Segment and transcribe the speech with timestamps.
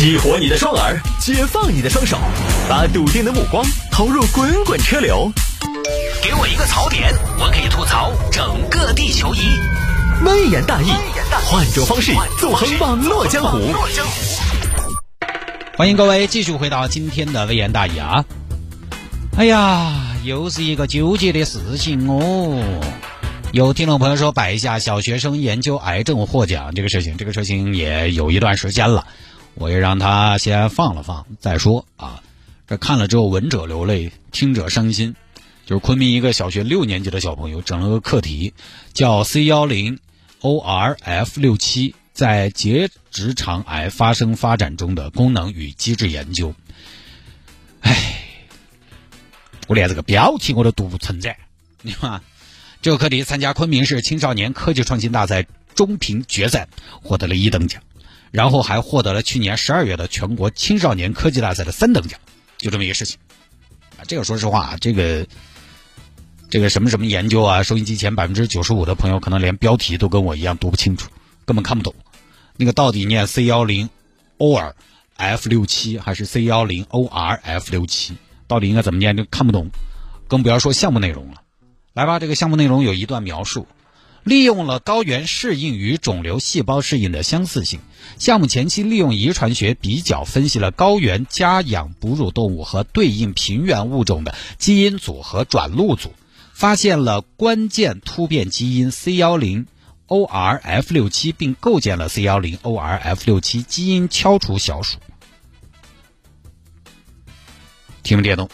[0.00, 2.16] 激活你的双耳，解放你的双手，
[2.70, 5.30] 把笃定的目光投入滚滚车流。
[6.22, 9.40] 给我一个槽点，我可以吐槽整个地球仪。
[10.24, 10.90] 微言大义，
[11.44, 13.58] 换种方式纵横网络江湖。
[15.76, 18.24] 欢迎各位继续回到今天的微言大义啊！
[19.36, 22.58] 哎呀，又是一个纠结的事情哦。
[23.52, 29.06] 有听众朋友说摆一下小学生研究癌症获奖这个事情，这个事情也有一段时间了，
[29.54, 32.22] 我也让他先放了放再说啊。
[32.66, 35.16] 这看了之后，闻者流泪，听者伤心。
[35.66, 38.54] 就是昆明一个小学六年级的小朋友整了个课题，
[38.92, 39.98] 叫 C 幺零
[40.40, 46.54] ORF 六七在结直肠癌发生发展中的功能与机制研究。
[47.82, 48.24] 唉，
[49.68, 51.36] 我连这个标题我都读不成噻，
[51.82, 52.22] 你看。
[52.82, 56.66] 这个课题参加昆明市青少年科技创新大赛中评决赛，
[57.02, 57.82] 获得了一等奖，
[58.30, 62.18] 然后还获得了去年十二月的全国青少年科技大赛的三等奖，
[62.58, 63.18] 就这么一个事情。
[63.96, 65.26] 啊，这个说实话啊，这个
[66.48, 71.10] 这个什么什么研究啊，收音机前百分之九十五的朋友可能连标题都跟我一样读不清楚，
[71.44, 71.94] 根本看不懂。
[72.56, 73.88] 那个到底念 C 幺零
[74.38, 74.74] O R
[75.16, 79.70] F 六七还是 C 幺零 O R F 六七，到底应该怎么念就看不懂，
[80.28, 81.42] 更不要说项目内容了。
[81.92, 83.66] 来吧，这个项目内容有一段描述，
[84.24, 87.80] 利用了高原适应与肿瘤细胞适应的相似性。
[88.18, 96.12] 项目前期利用遗传学比较分析了高原家养哺乳动物和对应平原物种的基因组和转录组，
[96.52, 99.66] 发现了关键突变基因 C 幺零
[100.08, 104.98] ORF 六七，并构建了 C 幺零 ORF 六七基因敲除小鼠。
[108.02, 108.48] 听没听懂？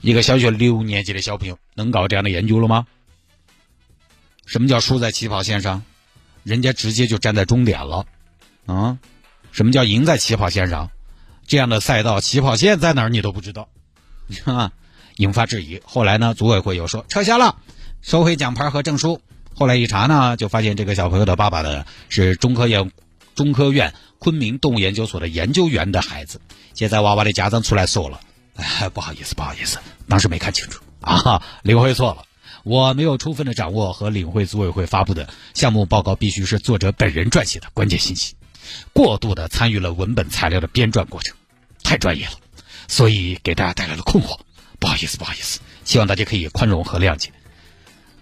[0.00, 2.86] 一个小学六年级的小朋友能搞这样的研究了吗？
[4.48, 5.82] 什么叫输在起跑线上？
[6.42, 8.06] 人家直接就站在终点了，
[8.64, 8.96] 啊？
[9.52, 10.90] 什么叫赢在起跑线上？
[11.46, 13.68] 这样的赛道起跑线在哪儿你都不知道，
[14.46, 14.72] 啊？
[15.16, 15.82] 引发质疑。
[15.84, 17.56] 后来呢，组委会又说撤销了，
[18.00, 19.20] 收回奖牌和证书。
[19.54, 22.90] 后来一查呢，就发现这个小朋友的爸爸呢是中科院
[23.34, 26.40] 中科院昆明动物研究所的研究员的孩子。
[26.72, 28.20] 现在娃娃的家长出来说了。
[28.56, 29.78] 哎，不好意思，不好意思，
[30.08, 32.24] 当时没看清楚啊，领会错了。
[32.68, 38.34] 我没有充分的掌握和领会组委会发布的项目报告必须是作者本人撰写的关键信息，
[38.92, 41.34] 过度的参与了文本材料的编撰过程，
[41.82, 42.32] 太专业了，
[42.86, 44.38] 所以给大家带来了困惑。
[44.78, 47.32] 不好意思，不好意思，希望大家可以宽容和谅解。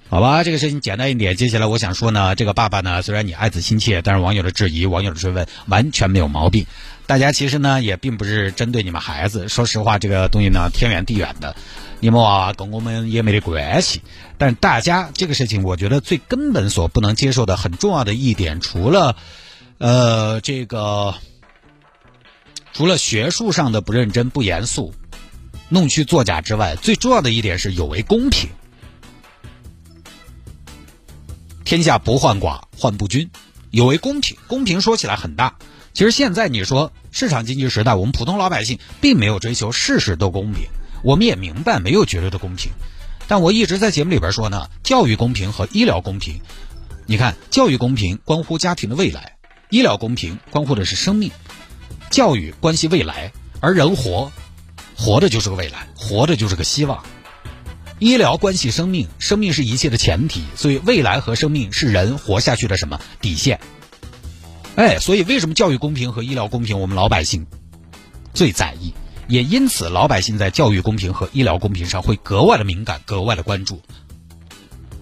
[0.09, 1.35] 好吧，这个事情简单一点。
[1.35, 6.67] 接下来我想说呢，这个爸爸呢，虽然你爱子心切，但是网友的质疑、网友的追问完全没有毛病。
[7.07, 9.49] 大家其实呢，也并不是针对你们孩子。
[9.49, 11.55] 说实话，这个东西呢，天远地远的，
[12.01, 14.03] 你们娃娃跟我们也没得关系。
[14.39, 19.17] 但大家这个事情，我觉得最根本所不能接受的、很重要的一点，除了
[19.79, 21.15] 呃这个，
[22.73, 24.93] 除了学术上的不认真、不严肃、
[25.69, 28.51] 弄虚作假之外，最重要的一点是有违公平。
[31.65, 33.31] 天下不患寡，患不均，
[33.71, 34.37] 有违公平。
[34.49, 35.57] 公平说起来很大，
[35.97, 40.67] 其实现在你说市场经济时代，我们普通老百姓并没有追求事事都公平。
[41.03, 42.71] 我们也明白没有绝对的公平，
[43.29, 46.43] 但我一直在节目里边说呢，教育公平和医疗公平。
[47.07, 49.37] 你看，教育公平关乎家庭的未来，
[49.71, 51.31] 医疗公平关乎的是生命。
[52.11, 54.31] 教育关系未来，而人活，
[54.99, 57.03] 活的就是个未来，活的就是个希望。
[58.01, 63.59] 医疗关系生命，生命是一切的前提，所以未来和生命是人活下去的什么底线？
[64.77, 67.47] 哎，所以为什么教育公平和医疗公平，我们老百姓
[68.35, 68.93] 最在意，
[69.27, 73.81] 也因此老百姓在教育公平和医疗公平上会格外的敏感，格外的关注。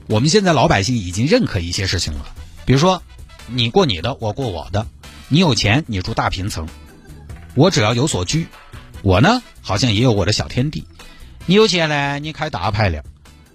[0.07, 2.27] 我们现在老百姓已经认可一些事情了，
[2.65, 3.03] 比如说
[3.49, 4.87] 你过你的，我过我的，
[5.27, 6.69] 你有钱你住大平层，
[7.57, 8.47] 我只要有所居，
[9.03, 10.87] 我呢好像也有我的小天地。
[11.47, 13.03] 你有钱呢，你开大排量，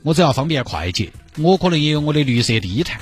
[0.04, 3.00] 我只要方便快捷，我可能也有我的绿色地毯。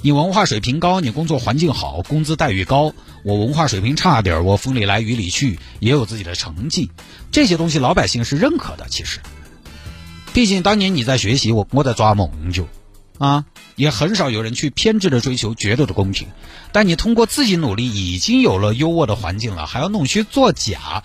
[0.00, 2.92] 你文化水平高，你工作环境好，工资待遇高；
[3.24, 6.92] 我文化水平差点我风里来雨里去，也有自己的成绩。
[7.32, 8.86] 这些东西老百姓是认可的。
[8.88, 9.18] 其实，
[10.32, 12.68] 毕竟当年你在学习，我我在抓梦就
[13.18, 13.44] 啊，
[13.74, 16.28] 也很少有人去偏执的追求绝对的公平。
[16.70, 21.02] 但你通过自己努力，已经有了优渥的环境了，还要弄虚作假、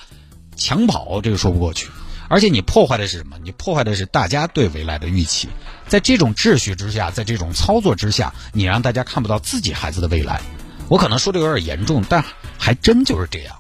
[0.56, 1.88] 抢跑，这个说不过去。
[2.34, 3.38] 而且你破坏的是什么？
[3.44, 5.48] 你破坏的是大家对未来的预期。
[5.88, 10.42] 在这种秩序之下，在这种操作之下，你让大家看不到自己孩子的未来。
[10.88, 12.26] 我可能说的有点严重，但
[12.58, 13.56] 还真就是这样。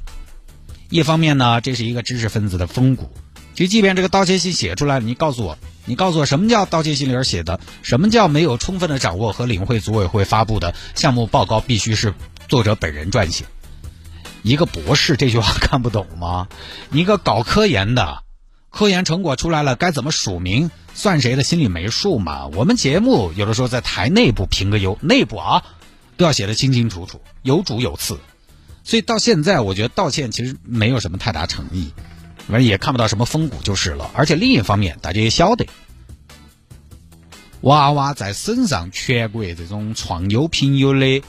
[0.89, 3.11] 一方面呢，这是一个知识分子的风骨。
[3.53, 5.55] 就即便这个盗窃信写出来，你告诉我，
[5.85, 7.59] 你告诉我什么叫盗窃信里边写的？
[7.83, 12.11] 什么叫没有充分的掌握和领会组委会发布的项目报告必须是
[12.47, 13.45] 作者本人撰写？
[14.41, 16.47] 一个博士这句话看不懂吗？
[16.91, 18.23] 一个搞科研的，
[18.73, 22.47] 科研成果出来了，该怎么署名，算谁的心里没数吗？
[22.47, 25.63] 我们节目有的时候在台内部评个优，内部啊
[26.17, 28.19] 都要写的清清楚楚，有主有次。
[28.83, 31.91] 所以到现在，我觉得道歉其实没有什么太大诚意，
[32.47, 34.09] 反正也看不到什么风骨就是了。
[34.15, 35.67] 而且另一方面，大家也晓得，
[37.61, 41.21] 娃娃在省上全国这种创优评优的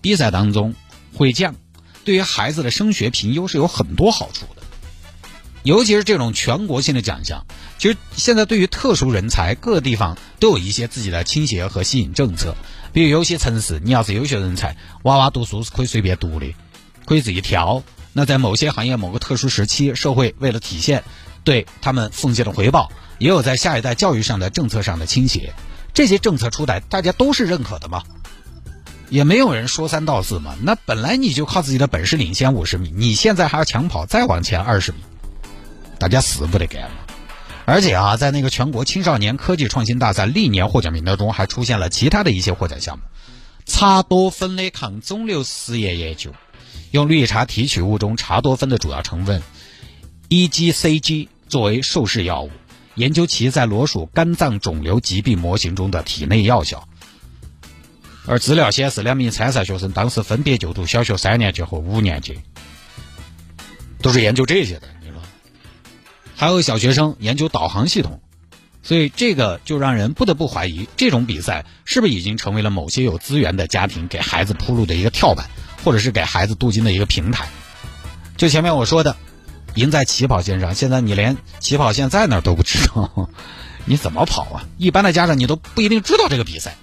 [0.00, 0.76] 比赛当中
[1.12, 1.56] 获奖。
[2.04, 4.57] 对于孩子的升学评优是有很多好处的，
[5.62, 7.46] 尤其是这种全国性的奖项。
[7.78, 12.56] 其实现在对于特殊人才，各个地方都有一些自己的倾斜和吸引政策。
[12.92, 16.54] 比如有些城市，你要是优秀人才，娃娃读书是可以随便读的，
[17.04, 17.82] 可以自己挑。
[18.12, 21.04] 那在某些行业、某个特殊时期，社会为了体现
[21.44, 25.52] 对他们奉献的回报，也有在下一代教育上的政策上的倾斜。
[25.92, 28.02] 这些政策出台，大家都是认可的嘛？
[29.10, 34.98] 也没有人说三道四嘛，那本来你就靠自己的本事领先五十米，你现在还要抢跑再往前二十米，
[35.98, 36.96] 大家死不得干嘛？
[37.64, 43.04] 而且啊，在那个全国青少年科技创新大赛历年获奖名单中，还出现了其他的一些获奖项目：
[43.66, 46.32] 茶多酚的抗肿瘤实验研究，
[46.92, 49.42] 用绿茶提取物中茶多酚的主要成分
[50.30, 52.50] EGCG 作为受试药物，
[52.94, 56.88] 研究其在裸鼠肝脏肿瘤疾病模型中的体内药效。
[58.26, 62.38] 而资料显示，两名参赛学生当时分别就读小学三年级和五年级，
[64.00, 64.88] 都是研究这些的。
[66.38, 68.20] 还有小学生研究导航系统，
[68.84, 75.50] 所以这个就让人不得不怀疑，这种比赛是不是已经成为了某些有资源的家庭给孩子铺路的一个跳板，
[75.82, 77.48] 或者是给孩子镀金的一个平台？
[78.36, 79.16] 就前面我说的，
[79.74, 83.28] 赢在起跑线上，现在你连起跑线在哪儿都不知道，
[83.84, 84.64] 你怎么跑啊？
[84.78, 86.76] 一般的家长你都不一定知道这个比赛。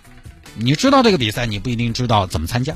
[0.56, 2.76] 你知道这个比赛，你不一定知道怎么参加。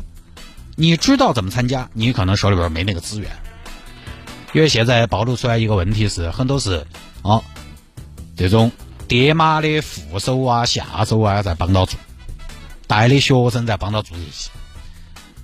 [0.77, 3.29] 你知道怎么参加，你可能手里边没那个资源。
[4.53, 6.85] 因为现在暴露出来一个问题是，很多是
[7.21, 7.43] 哦，
[8.35, 8.71] 这种
[9.07, 11.99] 爹妈的副手啊、下手啊在帮到做，
[12.87, 14.49] 带的学生在帮到做这些。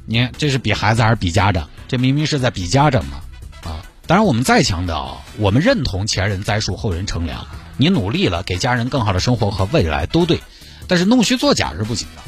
[0.06, 1.69] 你看，这是比孩子还是比家长？
[1.88, 3.22] 这明明是在比家长嘛！
[3.63, 7.46] 啊，当然我们再强调，我们认同前人栽树，后人乘凉。
[7.78, 10.42] 你努力了，给家人更好的生活和未来都对。
[10.88, 12.22] 但是弄虚作假是不行的。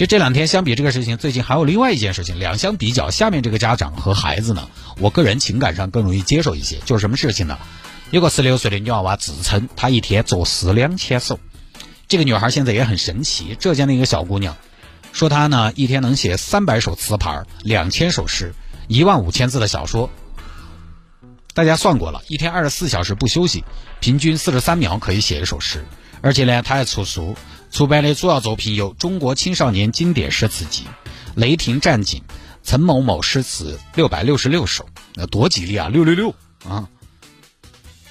[0.00, 4.66] 就这两天相比这个事情，最近还有另外一件事情，两相比较，下面这个家长和孩子呢，
[4.98, 6.78] 我个人情感上更容易接受一些。
[6.86, 7.58] 就是什么事情呢？
[8.10, 11.38] 有个十六岁的女娃娃自称她一天作诗两千首。
[12.08, 14.56] 这个女孩现在也很神奇，浙江的一个小姑娘，
[15.12, 18.54] 说她呢一天能写三百首词牌，两千首诗，
[18.88, 20.08] 一万五千字的小说。
[21.52, 23.64] 大家算过了，一天二十四小时不休息，
[24.00, 25.84] 平均四十三秒可以写一首诗。
[26.22, 27.36] 而且呢，他还出书，
[27.70, 30.84] 出版的主要作品有《中国青少年经典诗词集》
[31.34, 32.20] 《雷霆战警》
[32.62, 34.84] 《岑某某诗词六百六十六首》，
[35.14, 35.88] 那多吉利啊！
[35.88, 36.34] 六六六
[36.68, 36.88] 啊！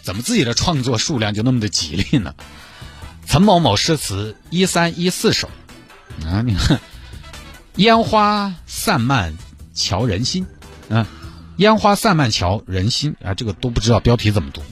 [0.02, 2.34] 怎么自己的创作数量就那么的吉利呢？
[3.28, 5.50] 岑某某诗词一三一四首
[6.26, 6.42] 啊！
[6.42, 6.80] 你看，
[7.76, 9.38] 烟花散漫
[9.76, 10.48] 瞧人心
[10.90, 11.06] 啊！
[11.58, 13.36] 烟花散漫瞧人心啊！
[13.36, 14.64] 这个都不知道标题怎么读。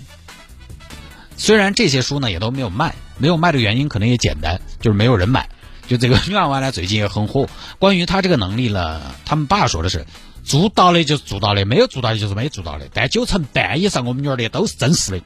[1.38, 2.96] 虽然这些书呢也都没有卖。
[3.20, 5.50] 没有卖的原因可能也简单，就是没有人买。
[5.88, 7.50] 就这个女娃娃呢，最近也很火。
[7.80, 10.06] 关于她这个能力呢，他们爸说的是，
[10.44, 12.88] 做到的就是做到的，没有做到的就是没做到的。
[12.94, 15.22] 但九成半以上我们女儿的都是真实的，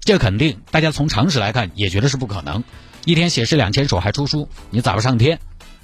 [0.00, 2.64] 这肯定大家从常识来看也觉得是不可能。
[3.04, 5.38] 一天写诗两千首还出书，你咋不上天？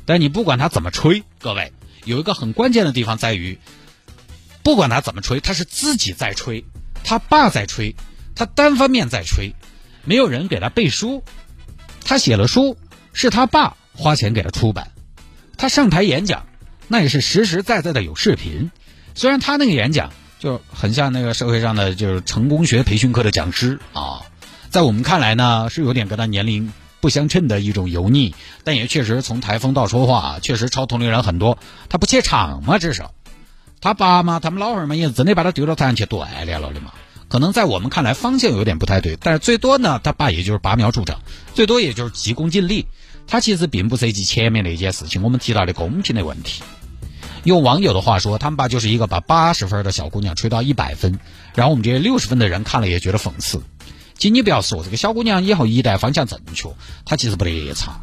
[0.06, 1.74] 但你不管他怎么吹，各位
[2.06, 3.58] 有一个很关键的地方在于，
[4.62, 6.64] 不管他怎么吹，他是自己在吹，
[7.04, 7.94] 他爸在吹，
[8.38, 9.52] 他单方面在吹。
[10.04, 11.22] 没有人给他背书，
[12.02, 12.78] 他写了书，
[13.12, 14.92] 是他爸花钱给他出版。
[15.58, 16.46] 他上台演讲，
[16.86, 18.70] 那也是实实在在的有视频。
[19.14, 24.22] 虽然他那个演讲就很像那个社会上的就是成功学培训课的讲师啊，
[24.70, 31.58] 在我们看来呢是有点跟他年龄不相称的一种油腻，但也确实从台风到说话，确实超同龄人很多。
[31.90, 33.12] 他不怯场嘛，至少
[33.80, 36.92] 他爸妈他们老汉儿们也真的把他丢到台上去锻炼了的嘛。
[37.28, 41.20] 可能在我们看来方向有点不太对，但是最多呢，他爸也就是拔苗助长，
[41.54, 42.86] 最多也就是急功近利。
[43.26, 46.62] 他其实并不涉及前面那件事情，我们提到的公平的问题。
[47.44, 51.18] 用网友的话说，他们爸就是一个把八十分的小姑娘吹到一百分，
[51.54, 53.62] 然后我们这些六十分的人看了也觉得讽刺。
[54.16, 56.70] 请你不要说这个小姑娘以后一代方向正确，
[57.04, 58.00] 她其实不得差。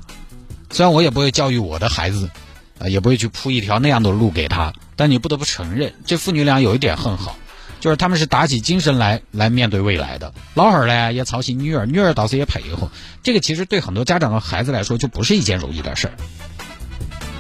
[0.70, 2.30] 虽然我也不会教育我的孩子，
[2.78, 7.36] 呃，也不会去铺一条那样的路给他，但你不得不承认，这父女俩有一点很好。
[7.86, 12.90] 就是他们是打起精神来来面对未来的，老汉儿呢也操心女儿，女儿倒是也配合。
[13.22, 16.14] 这个其实对很多家长和孩子来说就不是一件容易的事儿。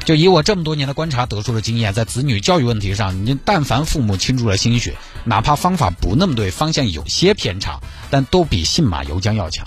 [0.03, 7.79] 就以我这么多年的观察得出的经验，在子女教育问题上，你但凡父母倾注了心血，哪怕方法不那么对，方向有些偏差，
[8.11, 9.65] 但都比信马由缰要强。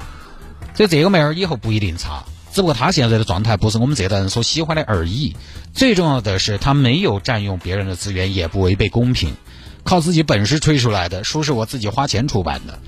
[0.77, 5.35] 所以这个妹儿以后不一定差，只不过她现在的状态不是我们这代人所喜欢的而已。
[5.75, 9.33] 最重要的是，她没有占用别人的资源，也不违背公平，
[9.89, 12.79] 靠自己本事吹出来的书是我自己花钱出版的。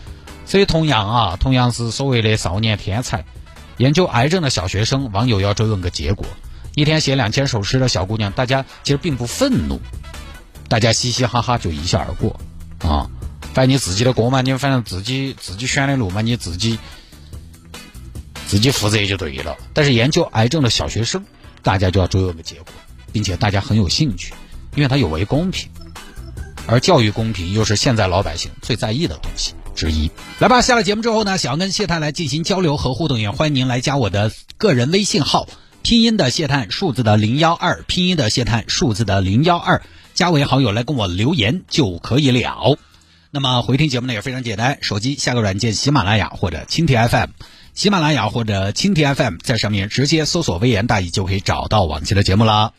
[0.44, 3.24] 所以同样啊，同样是所谓的少年天才，
[3.78, 6.26] 研究癌症的小学生，网友要追问个结果。
[6.74, 9.80] 一天写两千首诗的小姑娘，大家其实并不愤怒，
[10.68, 12.38] 大家嘻嘻哈哈就一笑而过
[12.80, 13.08] 啊。
[13.54, 16.78] 反正你自己的锅嘛，你反正自己自己选的路嘛，你自己
[18.46, 19.56] 自己负责就对了。
[19.72, 21.24] 但是研究癌症的小学生，
[21.62, 22.66] 大家就要追问个结果，
[23.10, 24.34] 并且大家很有兴趣，
[24.74, 25.70] 因为它有违公平，
[26.66, 30.10] 而教育公平又是现在老百姓最在意的东西之一。
[30.38, 35.48] 来吧，下了节目之后呢，想要跟谢探来进行交流和互动，也欢迎您来加我的个人微信号。
[35.82, 39.80] 拼音的谢探，数字的零幺二，拼音的谢探，数字的零幺二，
[40.12, 42.76] 加为好友来跟我留言就可以了。
[43.30, 47.30] 那么回听节目呢也非常简单，手机下个软件喜马拉雅或者蜻蜓 FM，
[47.74, 52.74] 喜马拉雅或者蜻蜓 FM，在上面直接搜索“微言大义”就可以找到往期的节目了。